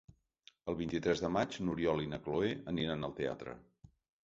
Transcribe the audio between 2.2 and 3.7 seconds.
Cloè aniran al teatre.